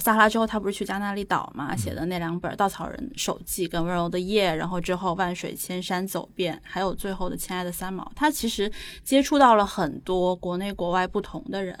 [0.00, 8.70] 撒哈拉之后，他不是去加那利岛嘛，写的那两本《稻草人手记》跟《温柔的夜》，然后之后《万水千山走遍》，还有最后的《亲爱的三毛》，他其实
[9.02, 11.78] 接触到了很多国内国外不同的人，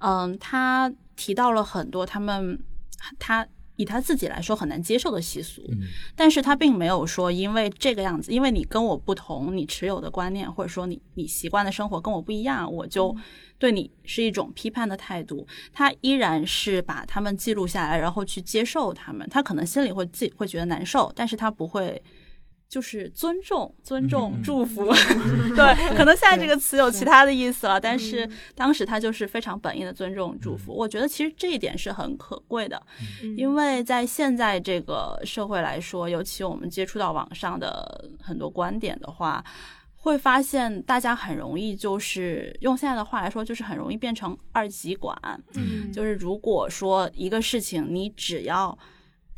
[0.00, 2.58] 嗯，他提到了很多他们
[3.18, 3.46] 他
[3.78, 5.62] 以他自己来说很难接受的习俗，
[6.14, 13.16] 但是他并没有说因为这个样子，因为你跟我不同，你持有的观念或者说你你习惯的生活跟我不一样，我就
[13.56, 15.46] 对你是一种批判的态度。
[15.72, 19.26] 他依然是把他们记录下来，然后去接受他们。
[19.30, 22.02] 他可能心里会自己会觉得难受，但是他不会。
[22.68, 24.84] 就是尊重、尊重、祝福，
[25.56, 30.74] 对，可能现在这个词有其他的意思了，但是当时他就是非常本意的尊重、祝福。
[30.74, 32.80] 我觉得其实这一点是很可贵的，
[33.38, 39.42] 因为在现在这个社会来说，尤其我们接触到网上的很多观点的话，
[39.96, 45.18] 会发现大家很容易就是用现在的话来说，就是很容易变成二极管。
[45.54, 45.90] 嗯。
[45.90, 48.78] 就是如果说一个事情，你只要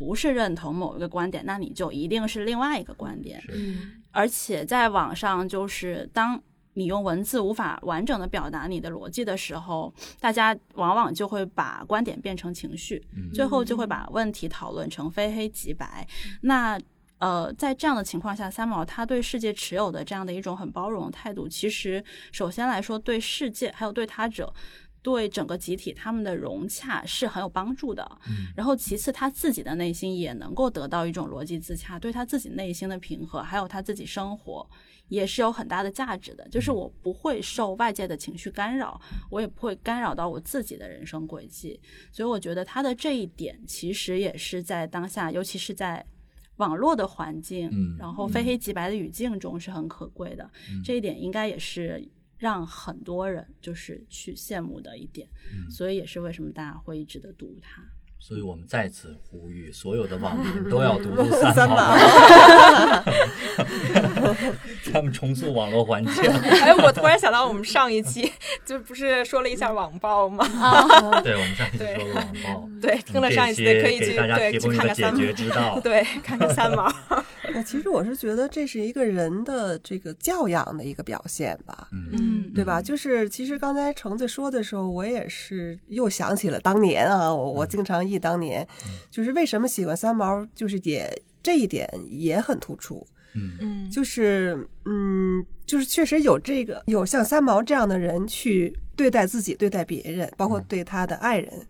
[0.01, 3.39] 不是认同某一个观点，那你就一定是另外一个观点。
[3.53, 16.09] 嗯而且在网上，就是当你用文字无法完整的表达你的逻辑的时候，大家往往就会把观点变成情绪，最后就会把问题讨论成非黑即白。
[16.41, 16.81] 那
[17.19, 24.51] 呃，在这样的情况下，三毛他对世界持有的这样的一种很包容的态度，其实首先来说，对世界还有对他者。
[25.03, 28.19] 对整个集体他们的融洽是很有帮助的，
[28.57, 34.69] 然后其次他自己的内心也能够得到一种逻辑自洽，对他自己内心的平和，还有他自己生活
[35.09, 36.47] 也是有很大的价值的。
[36.49, 41.81] 就是我不会受外界的情绪干扰，我也不会干扰到我自己的人生轨迹，
[42.13, 46.05] 所以我觉得他的这一点其实也是在当下，尤其是在。
[46.57, 50.47] 网络的环境，嗯然后非黑即白的语境中是很可贵的，
[50.85, 52.07] 这一点应该也是
[52.41, 55.29] 让很多人就是去羡慕的一点，
[55.71, 57.85] 所以也是为什么大家会一直的读它。
[58.21, 61.77] 所以我们再次呼吁所有的网民 都要读读三三毛
[64.93, 66.31] 他，们重塑网络环境。
[66.31, 68.31] 哎，我突然想到，我们上一期
[68.65, 70.45] 就不是说了一下网暴吗？
[71.23, 75.81] 对，我们上一期说了网暴，对，听了上一期的可以去对去提供一个解看看三毛，决之道。
[75.81, 76.93] 对，看看三毛。
[77.53, 82.81] 那其实我是觉得这是一个人的这个教养的一个表现吧，嗯，对吧？
[82.81, 88.67] 就是其实刚才橙子说的时候，我也是又想起了当年啊，我我经常忆当年，
[89.11, 93.57] 就是为什么喜欢三毛，就是也这一点也很突出，嗯。
[93.61, 93.91] 嗯。
[93.91, 101.67] 就是嗯，就是确实有这个有像三毛这样的人去对待自己、对待别人，包括对他的爱人，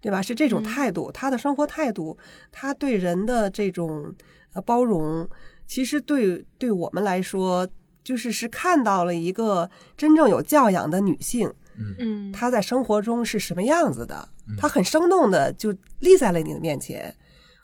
[0.00, 0.22] 对吧？
[0.22, 2.16] 是这种态度，他的生活态度，
[2.50, 4.14] 他对人的这种
[4.54, 5.28] 呃包容，
[5.66, 7.68] 其实对对我们来说，
[8.02, 11.52] 就是是看到了一个真正有教养的女性，
[11.98, 17.14] 嗯她在生活中是什么样子的，他很生动的就立在了你的面前。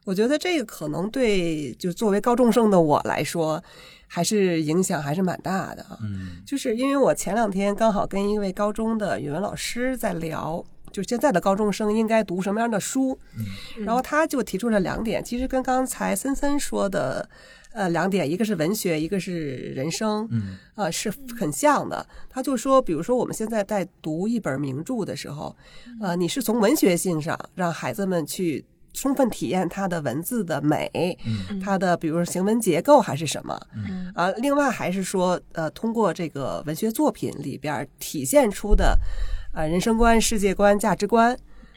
[0.05, 3.62] 我觉得这个可能对就作为高中生的我来说，
[4.07, 5.98] 还是影响还是蛮大的啊。
[6.02, 13.18] 嗯就是因为我前两天刚好跟一位高中的语文老师在聊，就现在的高中生应该读什么样的书，
[13.79, 17.29] 然后他就提出了两点，其实跟刚才森森说的。
[17.77, 22.05] 呃，两点，一个是文学，一个是人生，嗯，呃，是很像的。
[22.31, 25.55] 他就说，比如说我们现在在读一本名著的时候，
[26.01, 38.99] 呃，你是从文学性上让孩子们去充分体验它的文字的美，嗯它的比如说行文结构还是什么，嗯啊，另外还是说，呃，通过这个文学作品里边体现出的，
[39.53, 41.37] 呃，人生观、世界观、价值观，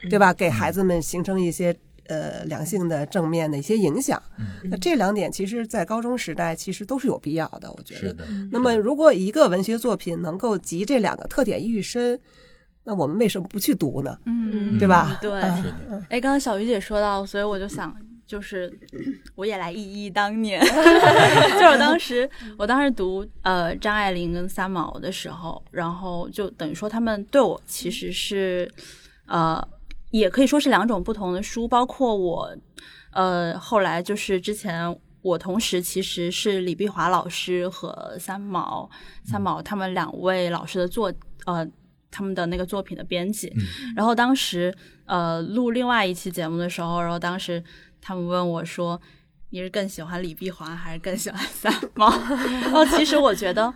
[0.10, 0.34] 对吧？
[0.34, 1.76] 给孩子们形成一些
[2.10, 4.22] 呃良性的正面的一些影响。
[4.66, 8.00] 那这两点其实，在高中时代其实都是有必要的，我觉得。
[8.02, 12.20] 是的，那么，如果一个文学作品能够集这两个特点于一身，
[12.84, 14.18] 那我们为什么不去读呢？
[14.26, 15.18] 嗯对吧？
[15.22, 15.32] 对，
[16.10, 17.96] 哎，刚刚小鱼姐说到，所以我就想
[18.26, 18.72] 就是
[19.36, 28.72] 我也来忆忆当年， 就是我当时我当时读呃张爱玲跟三毛的时候，然后就等于说他们对我其实是
[29.28, 29.66] 呃
[30.12, 32.56] 也可以说是两种不同的书，包括我
[33.12, 38.90] 呃后来就是之前我同时其实是李碧华老师和三毛
[39.24, 41.14] 三毛他们两位老师的作
[41.46, 41.68] 呃。
[42.12, 43.54] 他们的那个作品的编辑，
[43.96, 47.64] 然后当时呃录另外一期节目的时候，然后当时
[48.02, 49.00] 他们问我说
[49.52, 52.10] ：“你是更喜欢李碧华还是更喜欢三毛？”
[52.64, 53.72] 然后其实我觉得，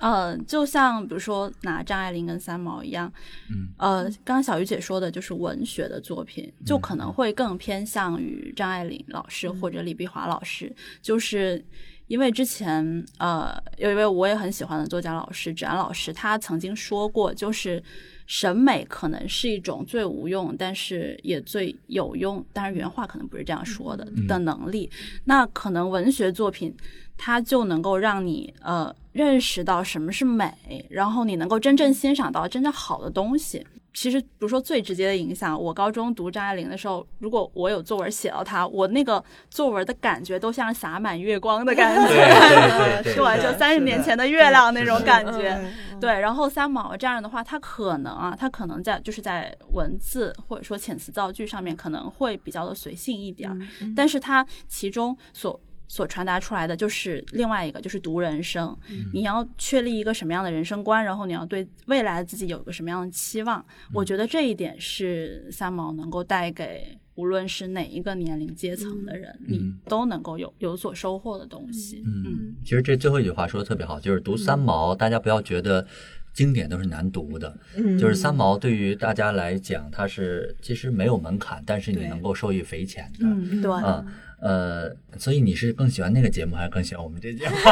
[0.00, 3.12] 呃，就像比如说拿张爱玲跟三毛一样，
[3.50, 11.64] 嗯，呃，刚刚小鱼姐说的就是文学的作品，就可能会更偏向于张爱玲老师或者李碧华老师，就是。
[12.08, 17.82] 因为之前，呃，有一位我也很喜欢的作家老师，芷安老师，他曾经说过，就是
[18.28, 24.88] 审美可能是一种最无用，但是也最有用，当然原话可能不是这样说的的能力。
[25.24, 26.72] 那可能文学作品，
[27.16, 30.52] 它就能够让你呃认识到什么是美，
[30.90, 33.66] 然后你能够真正欣赏到真正好的东西。
[33.94, 45.58] 其实，比如说最直接的影响，我高中读张爱玲的时候，如果我有作文写到她，我那个作文的感觉都像洒满月光的感觉，对， 就三十年前的月亮那种感觉。
[45.98, 53.50] 对，然后三毛这样的话，他可能啊，他可能在就是在文字或者说遣词造句上面可能会比较的随性一点，
[53.96, 55.58] 但是他其中所。
[55.88, 58.76] 所传达出来的就是另外一个，就是读人生。
[59.12, 63.64] 你要确立一个什么样的人生观，然后你要对未来自己有一个什么样的期望。
[63.92, 72.02] 我觉得这一点是三毛能够带给无论是哪一个年龄阶层的人，你都能够有有所收获的东西。
[72.04, 75.86] 嗯，其实这最后一句话说的特别好，就是读三毛，大家不要觉得
[76.34, 77.56] 经典都是难读的。
[77.76, 83.26] 嗯，就是三毛对于大家来讲，它是其实没有门槛，但是你能够受益匪浅的。
[83.26, 83.70] 嗯，对。
[83.70, 84.06] 嗯。
[84.40, 87.54] 呃，所以你是更喜欢那个节目，还是更喜欢我们这节目？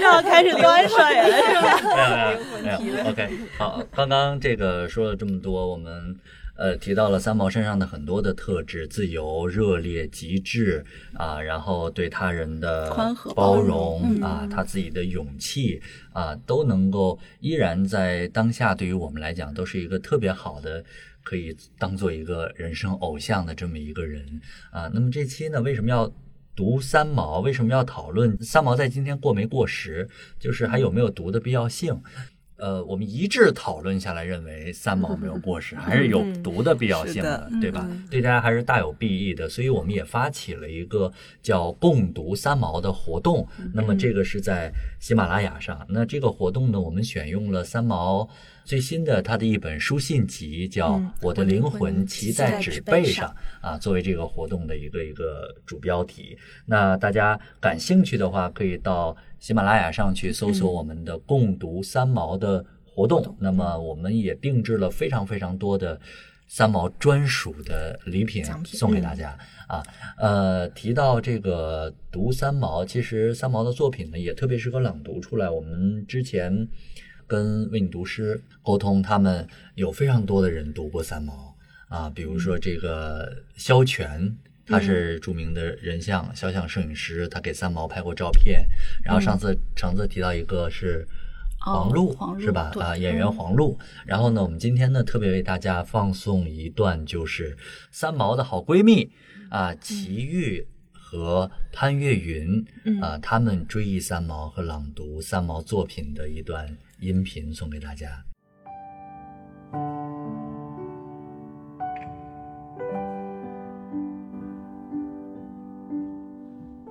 [0.00, 1.78] 要开始端水了，是吧？
[2.62, 3.30] 没有没有，OK。
[3.58, 6.16] 好，刚刚这个说了这么多，我们
[6.56, 15.80] 呃提到了三毛身上的很多的特质：自由、热烈、极致啊，然后对他人的宽和、包容啊，他自己的勇气
[16.12, 20.84] 啊，都能够依然在当下，对于我们来讲，都是一个特别好的。
[21.22, 26.12] 可以当做一个人生偶像的这么一个人啊，那么这期呢，为什么要
[26.54, 27.40] 读三毛？
[27.40, 30.08] 为什么要讨论三毛在今天过没过时？
[30.38, 32.02] 就是还有没有读的必要性？
[32.56, 37.88] 呃，我们一致讨论下来，认为三毛没有过时，还是有读的必要性的，对吧？
[38.08, 41.12] 对大家还是大有裨益的，所以我们也发起了一个
[41.42, 43.48] 叫“共读三毛”的活动。
[43.74, 45.84] 那么这个是在喜马拉雅上。
[45.88, 48.28] 那这个活动呢，我们选用了三毛
[48.64, 53.28] 最新的他的一本书信集，叫《我的灵魂骑在纸背上》
[53.66, 56.36] 啊，作为这个活动的一个一个主标题。
[56.66, 59.16] 那大家感兴趣的话，可以到。
[59.42, 66.00] 喜马拉雅上去搜索我们的共读三毛的活动，那么我们也定制了非常非常多的
[66.46, 69.36] 三毛专属的礼品送给大家
[69.66, 69.82] 啊。
[70.16, 75.50] 呃，提到这个读三毛，其实三毛的作品呢也特别适合朗读出来。
[75.50, 76.68] 我们之前
[77.26, 81.56] 跟为你读诗沟通，他们有非常多的人读过三毛
[81.88, 84.36] 啊，比如说这个萧全。
[84.64, 88.64] 他是著名的人像肖像摄影师，他给三毛拍过照片。
[89.04, 91.06] 然后上次橙子提到一个是
[91.58, 92.70] 黄璐，是吧？
[92.76, 93.76] 啊，演员黄璐。
[94.06, 97.56] 然后呢，我们今天呢特别为大家放送一段，就是
[97.90, 99.10] 三毛的好闺蜜
[99.50, 102.64] 啊，齐豫和潘越云
[103.02, 108.06] 啊，他们追忆三毛和朗读三毛作品的一段音频，送给大家。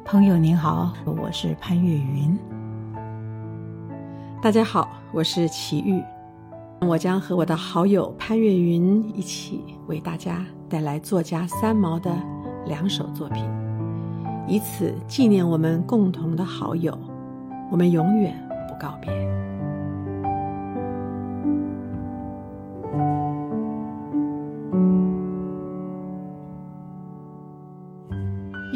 [0.03, 2.37] 朋友您好，我是潘越云。
[4.41, 6.03] 大家好，我是齐豫。
[6.81, 12.13] 我将和我的好友潘越云一起为大家带来作家三毛的
[12.65, 13.45] 两首作品，
[14.45, 16.99] 以此纪念我们共同的好友。
[17.71, 18.35] 我们永远
[18.67, 19.09] 不告别。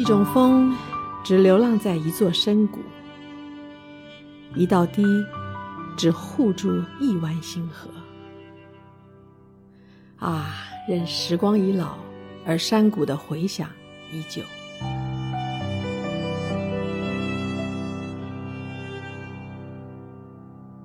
[0.06, 0.74] 种风。
[1.24, 2.78] 只流浪在一座深谷，
[4.54, 5.02] 一道堤
[5.96, 7.90] 只护住一湾星河。
[10.24, 10.54] 啊，
[10.88, 11.96] 任时光已老，
[12.46, 13.68] 而山谷的回响
[14.12, 14.40] 依旧。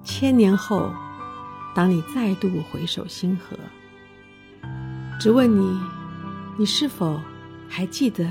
[0.03, 0.91] 千年后，
[1.75, 3.55] 当你再度回首星河，
[5.19, 5.79] 只问你，
[6.57, 7.21] 你是否
[7.69, 8.27] 还记得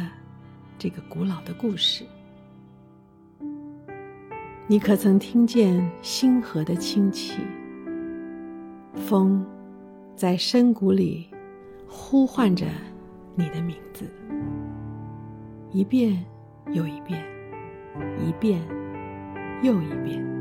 [0.80, 2.06] 这个古老的故事？
[4.66, 7.42] 你可曾听见星河的清气？
[8.94, 9.44] 风
[10.16, 11.28] 在深谷里
[11.86, 12.64] 呼唤着
[13.34, 14.10] 你的名字，
[15.70, 16.24] 一遍
[16.72, 17.22] 又一遍，
[18.26, 18.58] 一遍
[19.62, 20.39] 又一遍。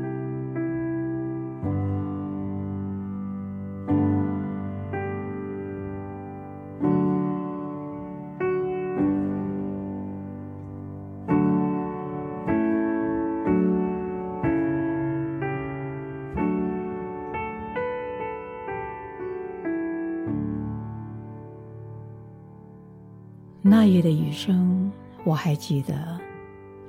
[23.70, 24.90] 那夜的雨声，
[25.22, 25.94] 我还记得，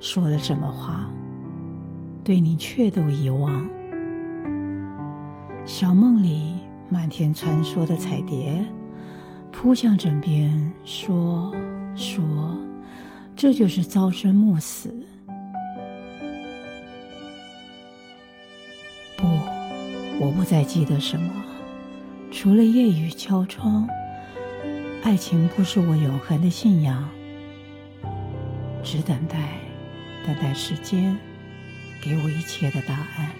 [0.00, 1.08] 说了什么话，
[2.24, 3.64] 对你却都遗忘。
[5.64, 6.54] 小梦里
[6.88, 8.66] 满天穿梭的彩蝶，
[9.52, 11.54] 扑向枕边，说
[11.94, 12.24] 说，
[13.36, 14.92] 这就是朝生暮死。
[19.16, 19.24] 不，
[20.18, 21.32] 我不再记得什么，
[22.32, 23.88] 除了夜雨敲窗。
[25.02, 27.06] 爱情不是我永恒的信仰，
[28.82, 29.58] 只等待，
[30.24, 31.18] 等待时间
[32.02, 33.30] 给我一切的答案。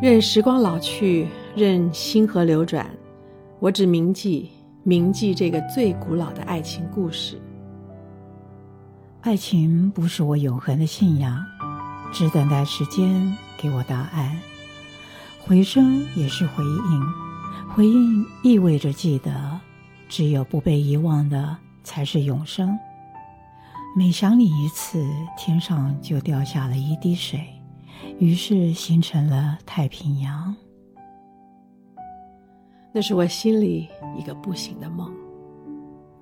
[0.00, 1.26] 任时光老去。
[1.54, 2.90] 任星河流转，
[3.60, 4.48] 我只铭记
[4.84, 7.38] 铭记这个最古老的爱情故事。
[9.20, 11.44] 爱情不是我永恒的信仰，
[12.10, 14.34] 只等待时间给我答案。
[15.38, 17.02] 回声也是回应，
[17.68, 19.60] 回应意味着记得。
[20.08, 22.78] 只有不被遗忘的才是永生。
[23.96, 25.02] 每想你一次，
[25.38, 27.42] 天上就掉下了一滴水，
[28.18, 30.54] 于是形成了太平洋。
[32.94, 35.10] 那是我心里一个不醒的梦。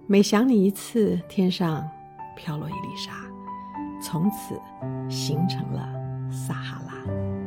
[0.06, 1.88] 每想你一次，天上
[2.36, 3.12] 飘落一粒沙，
[4.00, 4.60] 从此
[5.08, 5.88] 形成了
[6.30, 7.39] 撒哈拉。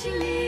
[0.00, 0.39] 心里。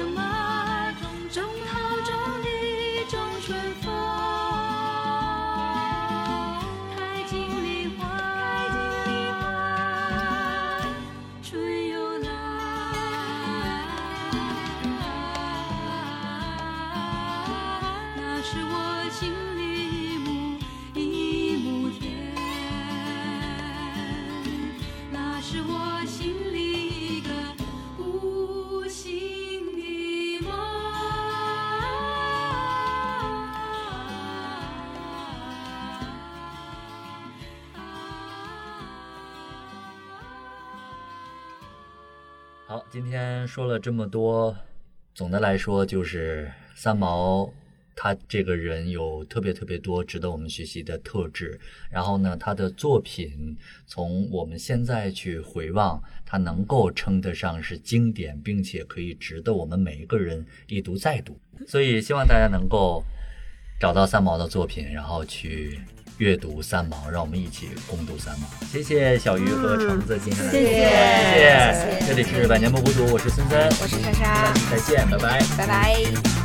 [0.00, 0.29] 什么？
[43.10, 44.56] 今天说了这么多，
[45.16, 47.52] 总的来说就是三毛。
[47.96, 51.58] 他这个人有特别特别多值得我们学习的特质，
[51.90, 61.36] 然后呢，他的作品从我们现在去回望，他能够称得上是经典，并且可以值得我们每一个人一读再读。
[61.66, 63.02] 所以希望大家能够
[63.80, 65.80] 找到三毛的作品，然后去
[66.20, 68.46] 阅读三毛，让我们一起共度三毛。
[68.70, 75.42] 谢谢小鱼和橙子今天的谢谢谢谢，这里是百年不孤独，我是森森，我是莎莎，再见，拜拜。
[75.56, 76.39] 拜拜。